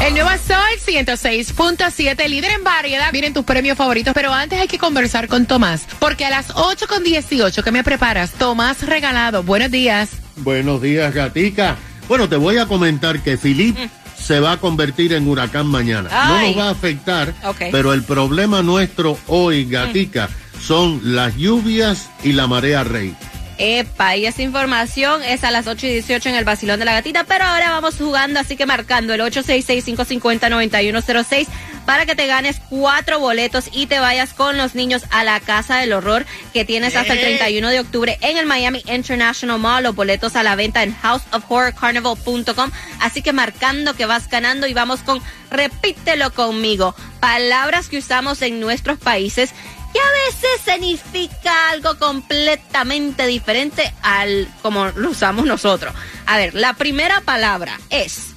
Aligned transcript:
El 0.00 0.14
nuevo 0.14 0.30
Sol 0.46 0.56
106.7, 0.86 2.28
líder 2.28 2.52
en 2.52 2.64
variedad. 2.64 3.12
Miren 3.12 3.34
tus 3.34 3.44
premios 3.44 3.76
favoritos, 3.76 4.14
pero 4.14 4.32
antes 4.32 4.58
hay 4.58 4.66
que 4.68 4.78
conversar 4.78 5.28
con 5.28 5.44
Tomás, 5.44 5.86
porque 5.98 6.24
a 6.24 6.30
las 6.30 6.48
8.18 6.54 7.62
que 7.62 7.70
me 7.70 7.84
preparas, 7.84 8.32
Tomás 8.32 8.86
Regalado, 8.86 9.42
buenos 9.42 9.70
días. 9.70 10.10
Buenos 10.36 10.80
días, 10.80 11.12
gatica. 11.12 11.76
Bueno, 12.08 12.26
te 12.26 12.36
voy 12.36 12.56
a 12.56 12.66
comentar 12.66 13.20
que 13.20 13.36
Filip 13.36 13.76
se 14.20 14.40
va 14.40 14.52
a 14.52 14.56
convertir 14.58 15.12
en 15.12 15.28
huracán 15.28 15.66
mañana. 15.66 16.08
No 16.28 16.40
nos 16.40 16.58
va 16.58 16.68
a 16.68 16.70
afectar, 16.70 17.34
pero 17.70 17.92
el 17.92 18.02
problema 18.02 18.62
nuestro 18.62 19.18
hoy, 19.26 19.64
gatica, 19.64 20.28
son 20.60 21.00
las 21.02 21.36
lluvias 21.36 22.10
y 22.24 22.32
la 22.32 22.46
marea 22.46 22.84
rey. 22.84 23.14
Epa, 23.58 24.16
y 24.16 24.26
esa 24.26 24.42
información 24.42 25.22
es 25.24 25.42
a 25.42 25.50
las 25.50 25.66
8 25.66 25.86
y 25.86 25.92
18 25.94 26.28
en 26.28 26.34
el 26.36 26.44
Basilón 26.44 26.78
de 26.78 26.84
la 26.84 26.92
Gatita, 26.92 27.24
pero 27.24 27.44
ahora 27.44 27.70
vamos 27.70 27.96
jugando, 27.96 28.38
así 28.38 28.54
que 28.56 28.66
marcando 28.66 29.14
el 29.14 29.20
866-550-9106 29.20 31.48
para 31.88 32.04
que 32.04 32.14
te 32.14 32.26
ganes 32.26 32.60
cuatro 32.68 33.18
boletos 33.18 33.70
y 33.72 33.86
te 33.86 33.98
vayas 33.98 34.34
con 34.34 34.58
los 34.58 34.74
niños 34.74 35.04
a 35.08 35.24
la 35.24 35.40
Casa 35.40 35.78
del 35.78 35.94
Horror 35.94 36.26
que 36.52 36.66
tienes 36.66 36.94
hasta 36.94 37.14
el 37.14 37.18
31 37.18 37.66
de 37.70 37.80
octubre 37.80 38.18
en 38.20 38.36
el 38.36 38.44
Miami 38.44 38.82
International 38.88 39.58
Mall. 39.58 39.84
Los 39.84 39.94
boletos 39.94 40.36
a 40.36 40.42
la 40.42 40.54
venta 40.54 40.82
en 40.82 40.94
houseofhorrorcarnival.com. 40.94 42.70
Así 43.00 43.22
que 43.22 43.32
marcando 43.32 43.94
que 43.94 44.04
vas 44.04 44.28
ganando 44.28 44.66
y 44.66 44.74
vamos 44.74 45.00
con 45.00 45.22
repítelo 45.50 46.30
conmigo. 46.34 46.94
Palabras 47.20 47.88
que 47.88 47.96
usamos 47.96 48.42
en 48.42 48.60
nuestros 48.60 48.98
países 48.98 49.54
que 49.90 49.98
a 49.98 50.26
veces 50.26 50.60
significa 50.66 51.70
algo 51.70 51.98
completamente 51.98 53.26
diferente 53.26 53.94
al 54.02 54.46
como 54.60 54.88
lo 54.88 55.08
usamos 55.08 55.46
nosotros. 55.46 55.94
A 56.26 56.36
ver, 56.36 56.54
la 56.54 56.74
primera 56.74 57.22
palabra 57.22 57.80
es 57.88 58.34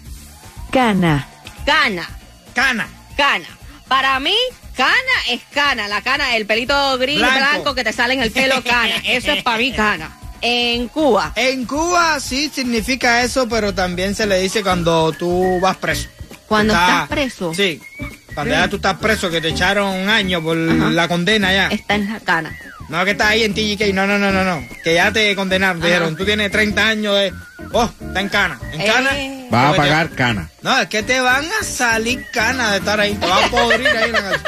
Cana. 0.71 1.27
cana, 1.65 2.09
Cana. 2.55 2.87
Cana. 3.15 3.47
Para 3.87 4.19
mí, 4.19 4.35
cana 4.75 4.95
es 5.29 5.41
cana, 5.53 5.87
la 5.87 6.01
cana, 6.01 6.35
el 6.37 6.45
pelito 6.45 6.97
gris 6.97 7.17
blanco, 7.19 7.37
Blanco. 7.37 7.75
que 7.75 7.83
te 7.83 7.91
sale 7.93 8.13
en 8.13 8.21
el 8.21 8.31
pelo 8.31 8.63
cana. 8.63 8.95
Eso 9.05 9.31
es 9.31 9.43
para 9.43 9.57
mí 9.57 9.71
cana. 9.73 10.17
En 10.43 10.87
Cuba, 10.87 11.33
En 11.35 11.65
Cuba 11.65 12.19
sí 12.19 12.49
significa 12.53 13.21
eso, 13.21 13.47
pero 13.47 13.75
también 13.75 14.15
se 14.15 14.25
le 14.25 14.39
dice 14.39 14.63
cuando 14.63 15.11
tú 15.11 15.59
vas 15.61 15.77
preso. 15.77 16.09
Cuando 16.47 16.73
Está- 16.73 16.87
estás 17.03 17.07
preso. 17.09 17.53
Sí. 17.53 17.79
Cuando 18.33 18.55
ya 18.55 18.67
tú 18.67 18.77
estás 18.77 18.97
preso, 18.97 19.29
que 19.29 19.39
te 19.39 19.49
echaron 19.49 19.87
un 19.93 20.09
año 20.09 20.41
por 20.41 20.55
la 20.57 21.07
condena 21.07 21.53
ya. 21.53 21.67
está 21.67 21.93
en 21.95 22.11
la 22.11 22.19
cana. 22.21 22.57
No, 22.89 23.05
que 23.05 23.11
estás 23.11 23.27
ahí 23.27 23.43
en 23.43 23.53
TGK. 23.53 23.93
No, 23.93 24.07
no, 24.07 24.17
no, 24.17 24.31
no, 24.31 24.43
no. 24.43 24.67
Que 24.83 24.95
ya 24.95 25.11
te 25.11 25.35
condenaron. 25.35 25.79
Dijeron, 25.81 26.15
tú 26.15 26.25
tienes 26.25 26.49
30 26.51 26.87
años 26.87 27.15
de... 27.15 27.33
Oh, 27.73 27.89
está 28.01 28.19
en 28.19 28.29
cana. 28.29 28.59
En 28.73 28.85
cana. 28.87 29.11
Eh. 29.51 29.53
Va 29.53 29.69
a 29.69 29.75
pagar 29.75 30.09
cana. 30.11 30.49
No, 30.61 30.79
es 30.79 30.87
que 30.87 31.03
te 31.03 31.19
van 31.19 31.43
a 31.43 31.63
salir 31.63 32.25
canas 32.31 32.71
de 32.71 32.77
estar 32.77 32.99
ahí. 32.99 33.15
Te 33.15 33.27
van 33.27 33.43
a 33.43 33.47
podrir 33.49 33.87
ahí 33.87 34.05
en 34.05 34.13
la 34.13 34.21
casa. 34.21 34.43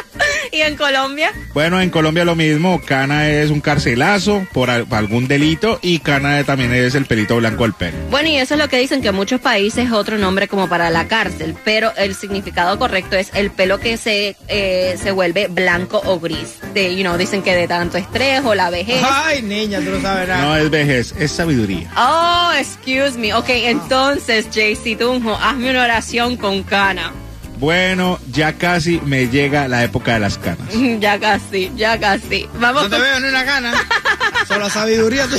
¿Y 0.52 0.62
en 0.62 0.76
Colombia? 0.76 1.31
Bueno, 1.54 1.80
en 1.81 1.90
Colombia 1.90 2.26
lo 2.26 2.36
mismo. 2.36 2.81
Cana 2.86 3.30
es 3.30 3.50
un 3.50 3.62
carcelazo 3.62 4.46
por 4.54 4.70
al- 4.70 4.86
algún 4.92 5.28
delito 5.28 5.80
y 5.81 6.00
cana 6.00 6.44
también 6.44 6.74
es 6.74 6.96
el 6.96 7.06
pelito 7.06 7.38
blanco 7.38 7.64
del 7.64 7.74
pelo. 7.74 7.98
Bueno, 8.09 8.30
y 8.30 8.38
eso 8.38 8.53
es 8.56 8.59
lo 8.59 8.68
que 8.70 8.78
dicen 8.80 9.02
que 9.02 9.09
en 9.09 9.16
muchos 9.16 9.40
países 9.42 9.86
es 9.88 9.92
otro 9.92 10.18
nombre 10.18 10.48
como 10.48 10.68
para 10.70 10.90
la 10.90 11.08
cárcel, 11.08 11.56
pero 11.64 11.92
el 11.98 12.16
significado 12.16 12.78
correcto 12.80 13.16
es 13.16 13.32
el 13.34 13.52
pelo 13.52 13.80
que 13.80 13.98
se, 13.98 14.36
eh, 14.48 14.98
se 15.02 15.12
vuelve 15.12 15.48
blanco 15.48 16.02
o 16.06 16.20
gris. 16.20 16.59
De, 16.74 16.96
you 16.96 17.02
know, 17.03 17.18
dicen 17.18 17.42
que 17.44 17.56
de 17.56 17.68
tanto 17.68 17.98
estrés 17.98 18.42
o 18.44 18.56
la 18.56 18.70
vejez. 18.70 19.02
Ay, 19.03 19.42
niña, 19.42 19.80
tú 19.80 19.92
no 19.92 20.02
sabes 20.02 20.28
nada. 20.28 20.42
No 20.42 20.58
es 20.58 20.70
vejez, 20.70 21.14
es 21.20 21.32
sabiduría. 21.32 21.90
Oh, 21.98 22.52
excuse 22.58 23.18
me. 23.18 23.34
Ok, 23.34 23.50
entonces, 23.50 24.48
JC 24.52 24.98
Tunjo, 24.98 25.36
hazme 25.36 25.70
una 25.72 25.84
oración 25.84 26.38
con 26.38 26.64
cana. 26.64 27.12
Bueno, 27.58 28.19
ya 28.31 28.53
casi 28.53 29.00
me 29.06 29.28
llega 29.28 29.68
la 29.68 29.84
época 29.84 30.14
de 30.16 30.19
las 30.19 30.38
canas. 30.38 30.68
ya 31.00 31.19
casi, 31.19 31.72
ya 31.75 32.00
casi. 32.00 32.47
Vamos 32.56 32.84
No 32.84 32.90
te 32.90 32.96
con- 32.97 33.03
veo 33.06 33.19
ni 33.19 33.28
una 33.30 33.46
cana. 33.46 33.74
Solo 34.47 34.69
sabiduría. 34.69 35.28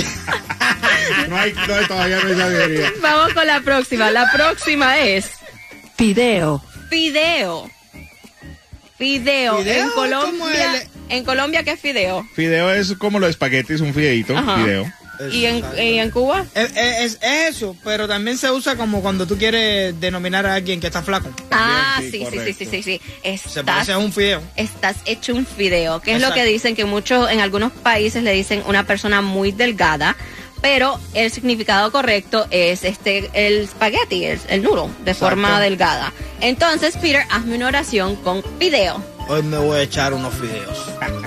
No 1.29 1.37
hay, 1.37 1.53
no, 1.53 1.87
todavía 1.87 2.19
no 2.23 2.29
hay 2.29 2.35
sabiduría. 2.35 2.93
Vamos 3.03 3.35
con 3.35 3.47
la 3.47 3.61
próxima. 3.61 4.11
La 4.11 4.31
próxima 4.33 4.99
es 4.99 5.31
Fideo. 5.99 6.63
fideo. 6.89 7.71
Fideo. 8.99 9.59
¿Fideo? 9.59 9.83
En 9.85 9.89
¿Cómo 9.91 9.95
Colombia, 9.95 10.87
en 11.11 11.25
Colombia, 11.25 11.63
¿qué 11.63 11.73
es 11.73 11.81
fideo? 11.81 12.27
Fideo 12.35 12.71
es 12.73 12.95
como 12.95 13.19
los 13.21 13.31
espaguetis, 13.31 13.81
un 13.81 13.93
fideito, 13.93 14.37
Ajá. 14.37 14.57
fideo. 14.57 14.91
¿Y 15.31 15.45
en, 15.47 15.65
y 15.79 15.99
en 15.99 16.11
Cuba? 16.11 16.45
Es, 16.55 16.77
es- 16.77 17.19
es 17.23 17.55
eso, 17.57 17.77
pero 17.85 18.09
también 18.09 18.37
se 18.39 18.51
usa 18.51 18.77
como 18.77 19.01
cuando 19.03 19.27
tú 19.27 19.37
quieres 19.39 19.99
denominar 20.01 20.47
a 20.47 20.55
alguien 20.55 20.81
que 20.81 20.89
está 20.89 21.03
flaco. 21.03 21.29
Ah, 21.51 21.97
sí, 22.01 22.11
sí, 22.11 22.27
sí, 22.31 22.39
sí, 22.45 22.53
sí, 22.53 22.67
sí, 22.67 22.83
sí. 22.83 23.01
Se 23.23 23.31
Estás, 23.35 23.63
parece 23.65 23.93
a 23.93 23.99
un 23.99 24.13
fideo. 24.13 24.43
estás 24.57 24.97
hecho 25.07 25.35
un 25.35 25.47
fideo, 25.47 26.01
que 26.01 26.15
es 26.17 26.21
lo 26.23 26.33
que 26.33 26.45
dicen 26.45 26.75
que 26.75 26.85
muchos, 26.85 27.31
en 27.31 27.41
algunos 27.41 27.73
países 27.73 28.23
le 28.23 28.33
dicen 28.33 28.63
una 28.67 28.85
persona 28.87 29.21
muy 29.23 29.53
delgada, 29.53 30.17
pero 30.61 30.99
el 31.13 31.31
significado 31.31 31.93
correcto 31.93 32.47
es 32.51 32.85
este, 32.85 33.31
el 33.35 33.65
espagueti, 33.65 34.25
el, 34.25 34.41
el 34.49 34.63
noodle, 34.63 34.91
de 35.05 35.13
forma 35.15 35.61
delgada. 35.61 36.13
Entonces, 36.41 36.97
Peter, 36.97 37.23
hazme 37.31 37.57
una 37.57 37.69
oración 37.69 38.17
con 38.17 38.43
fideo, 38.59 39.03
Hoy 39.29 39.43
me 39.43 39.59
voy 39.59 39.79
a 39.79 39.83
echar 39.83 40.13
unos 40.13 40.35
fideos 40.35 40.79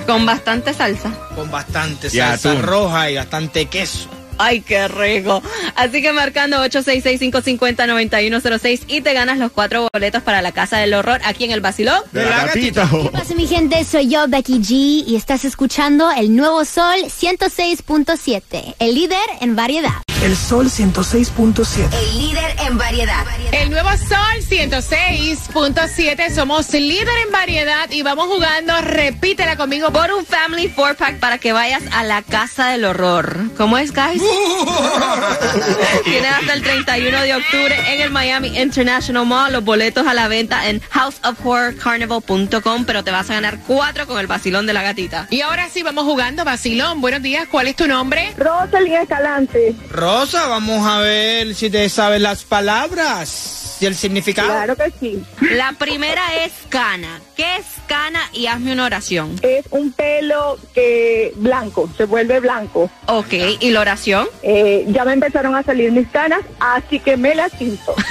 con 0.06 0.24
bastante 0.24 0.72
salsa. 0.72 1.10
con 1.34 1.50
bastante 1.50 2.08
salsa 2.08 2.54
roja 2.62 3.10
y 3.10 3.16
bastante 3.16 3.66
queso. 3.66 4.08
Ay, 4.38 4.60
qué 4.60 4.88
rico. 4.88 5.42
Así 5.76 6.02
que 6.02 6.12
marcando 6.12 6.64
866-550-9106 6.64 8.80
y 8.88 9.00
te 9.00 9.12
ganas 9.12 9.38
los 9.38 9.52
cuatro 9.52 9.88
boletos 9.92 10.22
para 10.22 10.42
la 10.42 10.52
Casa 10.52 10.78
del 10.78 10.94
Horror 10.94 11.20
aquí 11.24 11.44
en 11.44 11.50
el 11.50 11.60
Basilón. 11.60 12.00
De 12.12 12.24
la 12.24 12.46
gatita. 12.46 12.88
¿Qué 12.90 13.10
pasa 13.10 13.34
mi 13.34 13.46
gente? 13.46 13.84
Soy 13.84 14.08
yo, 14.08 14.26
Becky 14.28 14.60
G, 14.60 15.04
y 15.06 15.16
estás 15.16 15.44
escuchando 15.44 16.10
el 16.10 16.34
Nuevo 16.34 16.64
Sol 16.64 17.00
106.7, 17.04 18.76
el 18.78 18.94
líder 18.94 19.18
en 19.40 19.56
variedad. 19.56 20.02
El 20.22 20.36
Sol 20.36 20.66
106.7. 20.66 21.88
El 21.92 22.18
líder 22.18 22.56
en 22.66 22.76
variedad. 22.76 23.24
El 23.52 23.70
nuevo 23.70 23.88
Sol 23.90 24.18
106.7, 24.50 26.34
somos 26.34 26.72
líder 26.72 27.14
en 27.24 27.30
variedad 27.30 27.88
y 27.90 28.02
vamos 28.02 28.26
jugando, 28.26 28.80
repítela 28.80 29.56
conmigo. 29.56 29.92
por 29.92 30.12
un 30.12 30.26
Family 30.26 30.68
Four 30.68 30.96
Pack 30.96 31.20
para 31.20 31.38
que 31.38 31.52
vayas 31.52 31.84
a 31.92 32.02
la 32.02 32.22
Casa 32.22 32.70
del 32.70 32.84
Horror. 32.84 33.50
¿Cómo 33.56 33.78
es, 33.78 33.92
guys? 33.92 34.20
Tienes 36.04 36.30
hasta 36.30 36.52
el 36.54 36.62
31 36.62 37.22
de 37.22 37.34
octubre 37.34 37.94
en 37.94 38.00
el 38.00 38.10
Miami 38.10 38.58
International 38.58 39.26
Mall. 39.26 39.52
Los 39.52 39.64
boletos 39.64 40.06
a 40.06 40.14
la 40.14 40.28
venta 40.28 40.68
en 40.68 40.80
houseofhorrorcarnival.com, 40.90 42.84
pero 42.84 43.04
te 43.04 43.10
vas 43.10 43.30
a 43.30 43.34
ganar 43.34 43.58
cuatro 43.66 44.06
con 44.06 44.18
el 44.18 44.26
vacilón 44.26 44.66
de 44.66 44.72
la 44.72 44.82
gatita. 44.82 45.26
Y 45.30 45.40
ahora 45.40 45.68
sí, 45.68 45.82
vamos 45.82 46.04
jugando, 46.04 46.44
Basilón. 46.44 47.00
Buenos 47.00 47.22
días, 47.22 47.48
¿cuál 47.50 47.68
es 47.68 47.76
tu 47.76 47.86
nombre? 47.86 48.32
Rosalía 48.36 49.02
Escalante. 49.02 49.74
Rosa, 49.90 50.46
vamos 50.46 50.86
a 50.86 50.98
ver 51.00 51.54
si 51.54 51.70
te 51.70 51.88
sabes 51.88 52.20
las 52.20 52.44
palabras 52.44 53.57
y 53.80 53.86
el 53.86 53.94
significado. 53.94 54.48
Claro 54.48 54.76
que 54.76 54.92
sí. 54.98 55.24
La 55.52 55.72
primera 55.72 56.22
es 56.44 56.52
cana. 56.68 57.20
¿Qué 57.36 57.56
es 57.56 57.66
cana? 57.86 58.20
Y 58.32 58.46
hazme 58.46 58.72
una 58.72 58.86
oración. 58.86 59.38
Es 59.42 59.66
un 59.70 59.92
pelo 59.92 60.58
que 60.74 61.32
blanco, 61.36 61.88
se 61.96 62.04
vuelve 62.04 62.40
blanco. 62.40 62.90
Ok, 63.06 63.32
¿y 63.60 63.70
la 63.70 63.80
oración? 63.80 64.28
Eh, 64.42 64.84
ya 64.88 65.04
me 65.04 65.12
empezaron 65.12 65.54
a 65.54 65.62
salir 65.62 65.92
mis 65.92 66.08
canas, 66.08 66.40
así 66.60 66.98
que 66.98 67.16
me 67.16 67.34
las 67.34 67.52
pinto. 67.54 67.94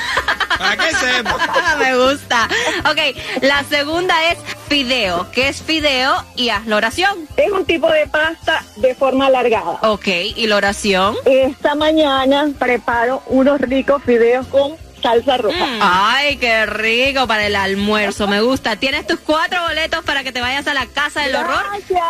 Para 0.58 0.76
que 0.76 0.96
sepa. 0.96 1.78
Me 1.80 1.96
gusta. 1.96 2.48
Ok, 2.90 3.16
la 3.42 3.64
segunda 3.64 4.32
es 4.32 4.40
fideo. 4.68 5.30
¿Qué 5.32 5.50
es 5.50 5.62
fideo? 5.62 6.16
Y 6.36 6.50
haz 6.50 6.66
la 6.66 6.78
oración. 6.78 7.28
Es 7.38 7.52
un 7.52 7.66
tipo 7.66 7.88
de 7.92 8.08
pasta 8.08 8.64
de 8.78 8.96
forma 8.96 9.28
alargada. 9.28 9.78
Ok, 9.82 10.08
¿y 10.36 10.48
la 10.48 10.58
oración? 10.58 11.16
Esta 11.26 11.76
mañana 11.76 12.50
preparo 12.58 13.22
unos 13.28 13.62
ricos 13.62 14.02
fideos 14.04 14.48
con 14.48 14.76
salsa 15.02 15.38
roja. 15.38 15.66
Ay, 15.82 16.38
qué 16.38 16.66
rico 16.66 17.28
para 17.28 17.48
el 17.48 17.56
almuerzo, 17.56 18.28
me 18.28 18.42
gusta. 18.42 18.76
Tienes 18.76 19.08
tus 19.08 19.20
cuatro 19.20 19.62
boletos 19.68 20.04
para 20.04 20.24
que 20.24 20.32
te 20.32 20.42
vayas 20.42 20.68
a 20.68 20.74
la 20.74 20.86
casa 20.86 21.22
del 21.22 21.36
horror. 21.36 21.64
Gracias. 21.72 22.04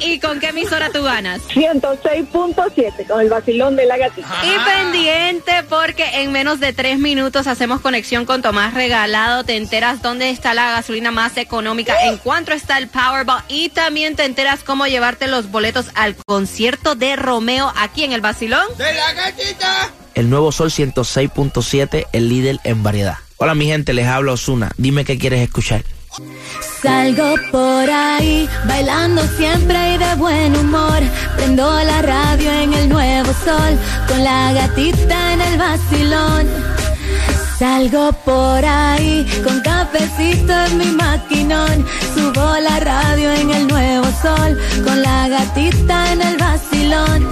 ¿Y 0.00 0.18
con 0.20 0.40
qué 0.40 0.48
emisora 0.48 0.90
tú 0.90 1.02
ganas? 1.02 1.40
106.7 1.48 3.06
con 3.06 3.20
el 3.20 3.28
vacilón 3.28 3.76
de 3.76 3.86
la 3.86 3.96
gatita. 3.96 4.28
Y 4.44 4.58
pendiente 4.70 5.62
porque 5.68 6.22
en 6.22 6.32
menos 6.32 6.60
de 6.60 6.72
tres 6.72 6.98
minutos 6.98 7.46
hacemos 7.46 7.80
conexión 7.80 8.24
con 8.24 8.42
Tomás 8.42 8.74
Regalado. 8.74 9.44
Te 9.44 9.56
enteras 9.56 10.02
dónde 10.02 10.30
está 10.30 10.54
la 10.54 10.70
gasolina 10.70 11.10
más 11.10 11.36
económica, 11.36 11.94
en 12.04 12.18
cuánto 12.18 12.52
está 12.52 12.78
el 12.78 12.88
Powerball 12.88 13.42
y 13.48 13.68
también 13.70 14.16
te 14.16 14.24
enteras 14.24 14.62
cómo 14.62 14.86
llevarte 14.86 15.26
los 15.26 15.50
boletos 15.50 15.86
al 15.94 16.16
concierto 16.16 16.94
de 16.94 17.16
Romeo 17.16 17.72
aquí 17.76 18.04
en 18.04 18.12
el 18.12 18.20
Vacilón. 18.20 18.66
¡De 18.76 18.92
la 18.94 19.12
gatita! 19.12 19.90
El 20.18 20.30
nuevo 20.30 20.50
Sol 20.50 20.70
106.7, 20.70 22.08
el 22.12 22.28
líder 22.28 22.58
en 22.64 22.82
variedad. 22.82 23.18
Hola 23.36 23.54
mi 23.54 23.66
gente, 23.66 23.92
les 23.92 24.08
habla 24.08 24.32
Osuna. 24.32 24.72
Dime 24.76 25.04
qué 25.04 25.16
quieres 25.16 25.38
escuchar. 25.42 25.84
Salgo 26.82 27.36
por 27.52 27.88
ahí, 27.88 28.48
bailando 28.66 29.22
siempre 29.36 29.94
y 29.94 29.96
de 29.96 30.16
buen 30.16 30.56
humor. 30.56 30.98
Prendo 31.36 31.70
la 31.84 32.02
radio 32.02 32.50
en 32.50 32.74
el 32.74 32.88
nuevo 32.88 33.32
sol, 33.44 33.78
con 34.08 34.24
la 34.24 34.52
gatita 34.54 35.34
en 35.34 35.40
el 35.40 35.56
vacilón. 35.56 36.48
Salgo 37.56 38.12
por 38.24 38.64
ahí, 38.64 39.24
con 39.44 39.60
cafecito 39.60 40.52
en 40.52 40.78
mi 40.78 40.86
maquinón. 40.96 41.86
Subo 42.16 42.56
la 42.58 42.80
radio 42.80 43.32
en 43.34 43.50
el 43.52 43.68
nuevo 43.68 44.06
sol, 44.20 44.58
con 44.84 45.00
la 45.00 45.28
gatita 45.28 46.12
en 46.12 46.22
el 46.22 46.36
vacilón. 46.38 47.28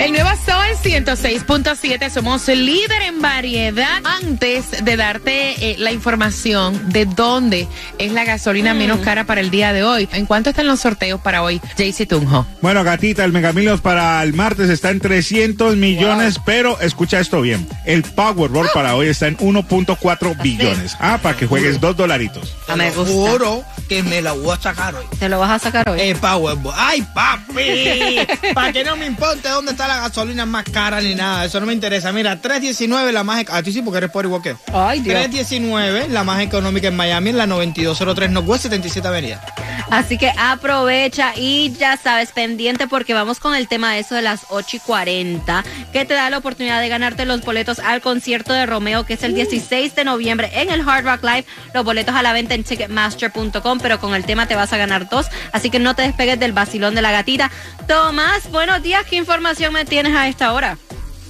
El 0.00 0.12
nuevo 0.12 0.28
Sol 0.44 0.45
106.7, 0.86 2.10
somos 2.10 2.46
líder 2.46 3.02
en 3.02 3.20
variedad. 3.20 4.00
Antes 4.04 4.84
de 4.84 4.96
darte 4.96 5.72
eh, 5.72 5.76
la 5.80 5.90
información 5.90 6.92
de 6.92 7.06
dónde 7.06 7.66
es 7.98 8.12
la 8.12 8.24
gasolina 8.24 8.72
menos 8.72 9.00
cara 9.00 9.24
para 9.24 9.40
el 9.40 9.50
día 9.50 9.72
de 9.72 9.82
hoy, 9.82 10.08
¿en 10.12 10.26
cuánto 10.26 10.50
están 10.50 10.68
los 10.68 10.78
sorteos 10.78 11.20
para 11.20 11.42
hoy, 11.42 11.60
Jaycee 11.76 12.06
Tunjo? 12.06 12.46
Bueno, 12.62 12.84
gatita, 12.84 13.24
el 13.24 13.32
Megamilos 13.32 13.80
para 13.80 14.22
el 14.22 14.32
martes 14.32 14.70
está 14.70 14.90
en 14.90 15.00
300 15.00 15.74
millones, 15.74 16.38
pero 16.46 16.78
escucha 16.80 17.18
esto 17.18 17.40
bien. 17.40 17.66
El 17.84 18.04
Powerball 18.04 18.68
para 18.72 18.94
hoy 18.94 19.08
está 19.08 19.26
en 19.26 19.36
1.4 19.38 20.40
billones. 20.40 20.96
Ah, 21.00 21.18
para 21.20 21.36
que 21.36 21.48
juegues 21.48 21.80
dos 21.80 21.96
dolaritos. 21.96 22.54
Me 22.76 22.92
gusta. 22.92 23.12
Juro 23.12 23.64
que 23.88 24.02
me 24.02 24.22
la 24.22 24.32
voy 24.32 24.50
a 24.50 24.60
sacar 24.60 24.94
hoy. 24.94 25.04
¿Te 25.18 25.28
lo 25.28 25.38
vas 25.38 25.50
a 25.50 25.58
sacar 25.58 25.88
hoy? 25.88 26.00
El 26.00 26.16
Powerball. 26.16 26.74
¡Ay, 26.76 27.02
papi! 27.14 28.26
Para 28.54 28.72
que 28.72 28.84
no 28.84 28.96
me 28.96 29.06
importe 29.06 29.48
dónde 29.48 29.72
está 29.72 29.88
la 29.88 29.98
gasolina 29.98 30.46
más 30.46 30.64
cara 30.64 31.00
ni 31.00 31.14
nada. 31.14 31.44
Eso 31.44 31.60
no 31.60 31.66
me 31.66 31.72
interesa. 31.72 32.12
Mira, 32.12 32.40
3.19 32.40 33.12
la 33.12 33.24
más... 33.24 33.44
A 33.50 33.62
ti 33.62 33.72
sí, 33.72 33.82
porque 33.82 33.98
eres 33.98 34.10
por 34.10 34.24
igual 34.24 34.42
que 34.42 34.50
yo. 34.50 34.58
Ay, 34.72 35.00
Dios. 35.00 35.16
3.19 35.16 36.08
la 36.08 36.24
más 36.24 36.40
económica 36.40 36.88
en 36.88 36.96
Miami, 36.96 37.30
en 37.30 37.38
la 37.38 37.46
9203 37.46 38.30
Northwest 38.30 38.62
77 38.64 39.08
Avenida. 39.08 39.42
Así 39.90 40.18
que 40.18 40.32
aprovecha 40.36 41.32
y 41.36 41.72
ya 41.78 41.96
sabes, 41.96 42.32
pendiente 42.32 42.88
porque 42.88 43.14
vamos 43.14 43.38
con 43.38 43.54
el 43.54 43.68
tema 43.68 43.92
de 43.92 44.00
eso 44.00 44.14
de 44.14 44.22
las 44.22 44.46
8 44.48 44.76
y 44.76 44.80
40, 44.80 45.64
que 45.92 46.04
te 46.04 46.14
da 46.14 46.28
la 46.28 46.38
oportunidad 46.38 46.80
de 46.80 46.88
ganarte 46.88 47.24
los 47.24 47.42
boletos 47.42 47.78
al 47.78 48.00
concierto 48.00 48.52
de 48.52 48.66
Romeo, 48.66 49.06
que 49.06 49.14
es 49.14 49.22
el 49.22 49.34
16 49.34 49.94
de 49.94 50.04
noviembre 50.04 50.50
en 50.54 50.70
el 50.70 50.86
Hard 50.86 51.04
Rock 51.04 51.22
Live. 51.22 51.44
Los 51.72 51.84
boletos 51.84 52.14
a 52.14 52.22
la 52.22 52.32
venta 52.32 52.54
en 52.54 52.64
ticketmaster.com, 52.64 53.75
pero 53.80 54.00
con 54.00 54.14
el 54.14 54.24
tema 54.24 54.46
te 54.46 54.54
vas 54.56 54.72
a 54.72 54.76
ganar 54.76 55.08
dos, 55.08 55.26
así 55.52 55.70
que 55.70 55.78
no 55.78 55.94
te 55.94 56.02
despegues 56.02 56.38
del 56.40 56.52
vacilón 56.52 56.94
de 56.94 57.02
la 57.02 57.12
gatita. 57.12 57.50
Tomás, 57.88 58.50
buenos 58.50 58.82
días, 58.82 59.04
¿qué 59.08 59.16
información 59.16 59.72
me 59.72 59.84
tienes 59.84 60.14
a 60.14 60.28
esta 60.28 60.52
hora? 60.52 60.78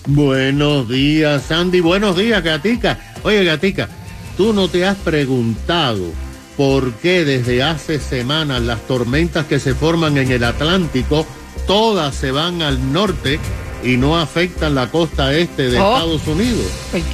Buenos 0.07 0.89
días, 0.89 1.43
Sandy. 1.49 1.81
Buenos 1.81 2.17
días, 2.17 2.43
Gatica. 2.43 2.99
Oye, 3.25 3.45
Gatica, 3.45 3.89
¿tú 4.37 4.53
no 4.53 4.69
te 4.69 4.87
has 4.87 4.97
preguntado 4.97 6.05
por 6.57 6.93
qué 6.95 7.25
desde 7.25 7.63
hace 7.63 7.99
semanas 7.99 8.63
las 8.63 8.81
tormentas 8.87 9.47
que 9.47 9.59
se 9.59 9.75
forman 9.75 10.17
en 10.17 10.31
el 10.31 10.45
Atlántico 10.45 11.27
todas 11.67 12.15
se 12.15 12.31
van 12.31 12.63
al 12.63 12.93
norte 12.93 13.41
y 13.83 13.97
no 13.97 14.19
afectan 14.19 14.75
la 14.75 14.87
costa 14.91 15.35
este 15.35 15.69
de 15.71 15.81
Oh. 15.81 15.95
Estados 15.97 16.27
Unidos? 16.29 16.67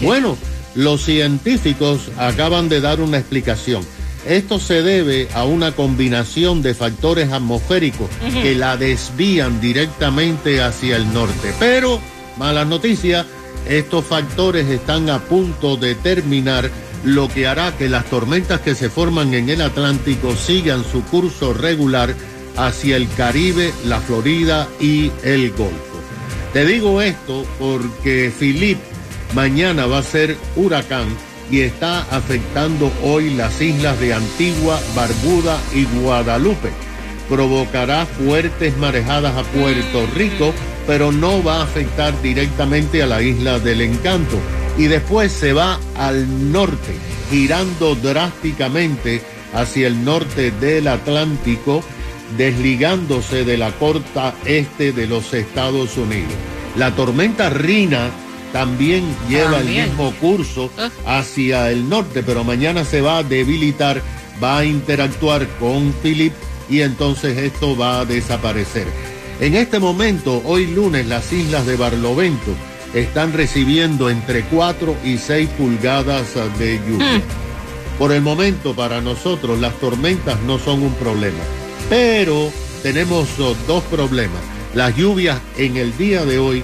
Bueno, 0.03 0.37
los 0.75 1.03
científicos 1.03 2.11
acaban 2.19 2.69
de 2.69 2.81
dar 2.81 3.01
una 3.01 3.19
explicación. 3.19 3.83
Esto 4.27 4.59
se 4.59 4.83
debe 4.83 5.29
a 5.35 5.45
una 5.45 5.73
combinación 5.73 6.63
de 6.63 6.75
factores 6.75 7.33
atmosféricos 7.33 8.09
que 8.33 8.55
la 8.55 8.77
desvían 8.77 9.61
directamente 9.61 10.63
hacia 10.63 10.97
el 10.97 11.13
norte. 11.13 11.53
Pero, 11.59 12.01
mala 12.37 12.65
noticia, 12.65 13.27
estos 13.69 14.05
factores 14.05 14.69
están 14.69 15.11
a 15.11 15.19
punto 15.19 15.77
de 15.77 15.95
terminar, 15.95 16.71
lo 17.05 17.29
que 17.29 17.49
hará 17.49 17.77
que 17.77 17.89
las 17.89 18.05
tormentas 18.07 18.61
que 18.61 18.77
se 18.77 18.89
forman 18.89 19.35
en 19.35 19.51
el 19.51 19.61
Atlántico 19.61 20.37
sigan 20.37 20.85
su 20.85 21.03
curso 21.03 21.53
regular 21.53 22.15
hacia 22.57 22.97
el 22.97 23.09
Caribe, 23.15 23.73
la 23.87 24.01
Florida 24.01 24.69
y 24.81 25.11
el 25.25 25.51
Golfo. 25.51 25.75
Te 26.53 26.65
digo 26.65 27.03
esto 27.03 27.45
porque 27.59 28.33
Philip 28.39 28.79
mañana 29.35 29.87
va 29.87 29.99
a 29.99 30.03
ser 30.03 30.37
huracán 30.55 31.09
y 31.53 31.61
está 31.61 32.01
afectando 32.11 32.91
hoy 33.05 33.29
las 33.35 33.61
islas 33.61 34.01
de 34.01 34.15
Antigua, 34.15 34.81
Barbuda 34.97 35.61
y 35.75 35.85
Guadalupe. 35.85 36.71
Provocará 37.29 38.07
fuertes 38.07 38.77
marejadas 38.79 39.37
a 39.37 39.43
Puerto 39.45 40.07
Rico, 40.15 40.55
pero 40.87 41.13
no 41.13 41.45
va 41.45 41.59
a 41.59 41.65
afectar 41.65 42.21
directamente 42.23 43.03
a 43.03 43.07
la 43.07 43.21
isla 43.23 43.59
del 43.59 43.83
encanto. 43.83 44.39
Y 44.79 44.85
después 44.85 45.31
se 45.31 45.53
va 45.53 45.79
al 45.95 46.51
norte, 46.51 46.95
girando 47.31 47.95
drásticamente 47.97 49.21
hacia 49.53 49.89
el 49.89 50.03
norte 50.03 50.53
del 50.53 50.89
Atlántico, 50.89 51.85
desligándose 52.39 53.45
de 53.45 53.59
la 53.59 53.73
costa 53.73 54.35
este 54.47 54.93
de 54.93 55.07
los 55.07 55.35
Estados 55.35 55.99
Unidos. 55.99 56.33
La 56.77 56.97
tormenta 56.97 57.51
Rina 57.51 58.11
también 58.53 59.05
lleva 59.29 59.59
También. 59.59 59.85
el 59.85 59.89
mismo 59.89 60.13
curso 60.21 60.71
hacia 61.07 61.71
el 61.71 61.89
norte, 61.89 62.23
pero 62.23 62.45
mañana 62.45 62.85
se 62.85 63.01
va 63.01 63.19
a 63.19 63.23
debilitar, 63.23 64.03
va 64.43 64.59
a 64.59 64.65
interactuar 64.65 65.47
con 65.59 65.93
Philip 66.03 66.33
y 66.69 66.81
entonces 66.81 67.37
esto 67.39 67.77
va 67.77 68.01
a 68.01 68.05
desaparecer. 68.05 68.87
En 69.41 69.55
este 69.55 69.79
momento, 69.79 70.43
hoy 70.45 70.67
lunes, 70.67 71.07
las 71.07 71.33
islas 71.33 71.67
de 71.67 71.77
Barlovento 71.77 72.55
están 72.95 73.33
recibiendo 73.33 74.11
entre 74.11 74.43
4 74.43 74.97
y 75.05 75.19
6 75.19 75.49
pulgadas 75.59 76.35
de 76.59 76.79
lluvia. 76.87 77.23
Por 77.99 78.13
el 78.13 78.23
momento, 78.23 78.75
para 78.75 79.01
nosotros, 79.01 79.61
las 79.61 79.75
tormentas 79.81 80.41
no 80.43 80.59
son 80.59 80.83
un 80.83 80.95
problema. 80.95 81.39
Pero 81.89 82.53
tenemos 82.83 83.29
dos 83.67 83.83
problemas. 83.85 84.41
Las 84.75 84.97
lluvias 84.97 85.41
en 85.57 85.77
el 85.77 85.97
día 85.97 86.25
de 86.25 86.39
hoy, 86.39 86.63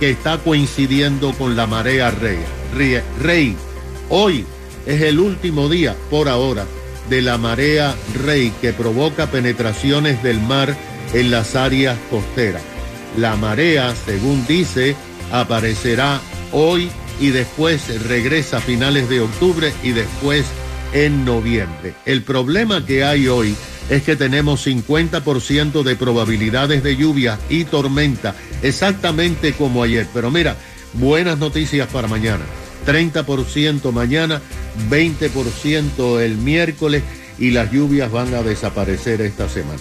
que 0.00 0.10
está 0.10 0.38
coincidiendo 0.38 1.32
con 1.34 1.54
la 1.54 1.66
marea 1.66 2.10
rey. 2.10 2.38
Rey, 3.22 3.56
hoy 4.08 4.46
es 4.86 5.02
el 5.02 5.20
último 5.20 5.68
día, 5.68 5.94
por 6.08 6.28
ahora, 6.28 6.64
de 7.10 7.20
la 7.20 7.36
marea 7.36 7.94
rey 8.24 8.52
que 8.62 8.72
provoca 8.72 9.30
penetraciones 9.30 10.22
del 10.22 10.40
mar 10.40 10.74
en 11.12 11.30
las 11.30 11.54
áreas 11.54 11.98
costeras. 12.10 12.62
La 13.18 13.36
marea, 13.36 13.94
según 13.94 14.46
dice, 14.46 14.96
aparecerá 15.30 16.20
hoy 16.52 16.90
y 17.20 17.28
después 17.28 18.02
regresa 18.04 18.56
a 18.56 18.60
finales 18.60 19.08
de 19.10 19.20
octubre 19.20 19.72
y 19.82 19.90
después 19.90 20.46
en 20.94 21.24
noviembre. 21.24 21.94
El 22.06 22.22
problema 22.22 22.86
que 22.86 23.04
hay 23.04 23.28
hoy 23.28 23.54
es 23.88 24.02
que 24.02 24.16
tenemos 24.16 24.66
50% 24.66 25.82
de 25.82 25.96
probabilidades 25.96 26.82
de 26.82 26.96
lluvia 26.96 27.38
y 27.48 27.64
tormenta, 27.64 28.34
exactamente 28.62 29.52
como 29.52 29.82
ayer. 29.82 30.06
Pero 30.12 30.30
mira, 30.30 30.56
buenas 30.94 31.38
noticias 31.38 31.88
para 31.88 32.08
mañana. 32.08 32.44
30% 32.86 33.92
mañana, 33.92 34.40
20% 34.90 36.20
el 36.20 36.36
miércoles 36.36 37.02
y 37.38 37.50
las 37.50 37.70
lluvias 37.72 38.10
van 38.10 38.34
a 38.34 38.42
desaparecer 38.42 39.20
esta 39.20 39.48
semana. 39.48 39.80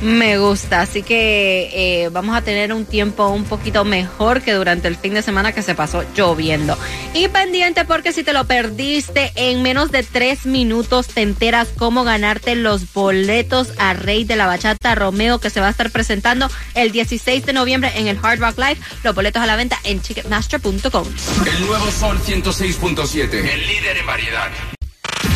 Me 0.00 0.38
gusta, 0.38 0.80
así 0.80 1.02
que 1.02 1.70
eh, 1.72 2.08
vamos 2.10 2.36
a 2.36 2.42
tener 2.42 2.72
un 2.72 2.84
tiempo 2.84 3.28
un 3.28 3.44
poquito 3.44 3.84
mejor 3.84 4.42
que 4.42 4.52
durante 4.52 4.86
el 4.86 4.96
fin 4.96 5.12
de 5.14 5.22
semana 5.22 5.52
que 5.52 5.62
se 5.62 5.74
pasó 5.74 6.04
lloviendo. 6.14 6.78
Y 7.14 7.26
pendiente 7.28 7.84
porque 7.84 8.12
si 8.12 8.22
te 8.22 8.32
lo 8.32 8.46
perdiste, 8.46 9.32
en 9.34 9.62
menos 9.62 9.90
de 9.90 10.04
tres 10.04 10.46
minutos 10.46 11.08
te 11.08 11.22
enteras 11.22 11.68
cómo 11.76 12.04
ganarte 12.04 12.54
los 12.54 12.92
boletos 12.92 13.72
a 13.78 13.92
Rey 13.92 14.24
de 14.24 14.36
la 14.36 14.46
Bachata 14.46 14.94
Romeo 14.94 15.40
que 15.40 15.50
se 15.50 15.60
va 15.60 15.66
a 15.66 15.70
estar 15.70 15.90
presentando 15.90 16.48
el 16.74 16.92
16 16.92 17.44
de 17.44 17.52
noviembre 17.52 17.90
en 17.96 18.06
el 18.06 18.18
Hard 18.22 18.38
Rock 18.38 18.58
Live. 18.58 18.78
Los 19.02 19.16
boletos 19.16 19.42
a 19.42 19.46
la 19.46 19.56
venta 19.56 19.78
en 19.82 19.98
ticketmaster.com. 19.98 21.08
El 21.44 21.66
nuevo 21.66 21.90
Sol 21.90 22.18
106.7. 22.24 23.34
El 23.34 23.66
líder 23.66 23.96
en 23.96 24.06
variedad. 24.06 24.77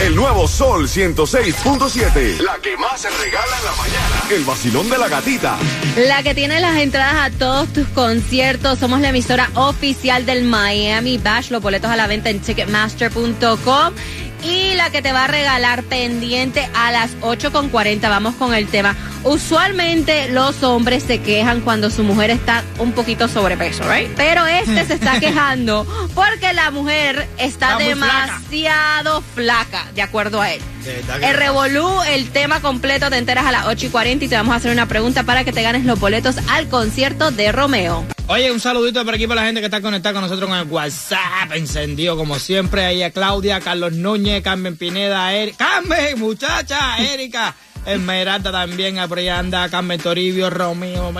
El 0.03 0.17
nuevo 0.17 0.49
Sol 0.49 0.89
106.7. 0.89 2.41
La 2.41 2.59
que 2.61 2.77
más 2.77 3.01
se 3.01 3.09
regala 3.09 3.57
en 3.57 3.65
la 3.65 3.73
mañana. 3.77 4.23
El 4.33 4.43
vacilón 4.43 4.91
de 4.91 4.99
la 4.99 5.07
gatita. 5.07 5.57
La 5.97 6.25
que 6.25 6.35
tiene 6.35 6.59
las 6.59 6.77
entradas 6.79 7.15
a 7.15 7.31
todos 7.31 7.73
tus 7.73 7.87
conciertos. 7.87 8.81
Somos 8.81 9.01
la 9.01 9.11
emisora 9.11 9.49
oficial 9.55 10.27
del 10.27 10.43
Miami 10.43 11.19
Bash. 11.19 11.51
Los 11.51 11.63
boletos 11.63 11.89
a 11.89 11.95
la 11.95 12.09
venta 12.09 12.31
en 12.31 12.41
ticketmaster.com. 12.41 13.95
Y 14.43 14.75
la 14.75 14.91
que 14.91 15.03
te 15.03 15.13
va 15.13 15.25
a 15.25 15.27
regalar 15.29 15.83
pendiente 15.85 16.69
a 16.75 16.91
las 16.91 17.17
8.40. 17.21 18.01
Vamos 18.03 18.35
con 18.35 18.55
el 18.55 18.67
tema. 18.69 18.97
Usualmente 19.25 20.29
los 20.31 20.63
hombres 20.63 21.05
se 21.05 21.21
quejan 21.21 21.61
cuando 21.61 21.91
su 21.91 22.03
mujer 22.03 22.31
está 22.31 22.65
un 22.79 22.93
poquito 22.93 23.29
sobrepeso, 23.29 23.89
¿right? 23.91 24.11
Pero 24.17 24.45
este 24.47 24.85
se 24.85 24.95
está 24.95 25.21
quejando 25.21 25.87
porque 26.15 26.53
la 26.53 26.71
mujer 26.71 27.29
está, 27.39 27.77
demasiado 27.77 29.23
flaca. 29.35 29.87
de 29.95 30.03
acuerdo 30.03 30.41
a 30.41 30.51
él. 30.51 30.61
El 30.85 31.37
Revolú, 31.37 32.03
el 32.09 32.31
tema 32.31 32.61
completo 32.61 33.09
te 33.09 33.17
enteras 33.17 33.47
a 33.47 33.53
las 33.53 33.67
8 33.67 33.87
y 33.87 33.89
40 33.89 34.25
y 34.25 34.29
te 34.29 34.35
vamos 34.35 34.53
a 34.53 34.57
hacer 34.57 34.73
una 34.73 34.87
pregunta 34.87 35.23
para 35.23 35.45
que 35.45 35.53
te 35.53 35.63
ganes 35.63 35.85
los 35.85 36.01
boletos 36.01 36.37
al 36.49 36.69
concierto 36.69 37.31
de 37.31 37.53
Romeo. 37.53 38.05
Oye, 38.27 38.51
un 38.51 38.61
saludito 38.61 39.05
por 39.05 39.15
aquí 39.15 39.27
para 39.27 39.43
la 39.43 39.47
gente 39.47 39.61
que 39.61 39.67
está 39.67 39.81
conectada 39.81 40.15
con 40.15 40.23
nosotros 40.23 40.49
con 40.49 40.59
el 40.59 40.67
WhatsApp, 40.67 41.53
encendido 41.55 42.17
como 42.17 42.39
siempre. 42.39 42.85
Ahí 42.85 43.03
a 43.03 43.11
Claudia, 43.11 43.61
Carlos 43.61 43.93
Núñez, 43.93 44.43
Carmen 44.43 44.77
Pineda, 44.77 45.33
Erika. 45.35 45.57
¡Carmen, 45.59 46.19
muchacha! 46.19 46.99
Erika, 46.99 47.55
Esmeralda 47.87 48.51
también, 48.51 48.97
por 49.09 49.19
ahí 49.19 49.29
anda 49.29 49.69
Carmen 49.69 50.01
Toribio, 50.01 50.51
Romeo. 50.51 51.13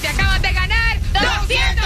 Te 0.00 0.08
acabas 0.08 0.42
de 0.42 0.52
ganar 0.52 0.98
250 1.12 1.83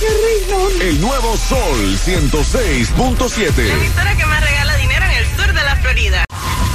qué 0.00 0.06
rico! 0.08 0.68
El 0.80 1.00
nuevo 1.00 1.36
Sol 1.36 1.98
106.7. 2.04 3.70
emisora 3.70 4.16
que 4.16 4.26
más 4.26 4.40
regala 4.42 4.76
dinero 4.76 5.04
en 5.04 5.12
el 5.12 5.24
sur 5.36 5.46
de 5.46 5.62
la 5.62 5.76
Florida. 5.76 6.24